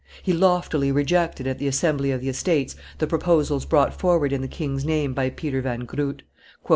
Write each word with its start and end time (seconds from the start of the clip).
He 0.23 0.33
loftily 0.33 0.91
rejected 0.91 1.45
at 1.45 1.59
the 1.59 1.67
assembly 1.67 2.09
of 2.11 2.21
the 2.21 2.29
Estates 2.29 2.75
the 2.97 3.05
proposals 3.05 3.67
brought 3.67 3.93
forward 3.93 4.33
in 4.33 4.41
the 4.41 4.47
king's 4.47 4.83
name 4.83 5.13
by 5.13 5.29
Peter 5.29 5.61
van 5.61 5.81
Groot. 5.81 6.23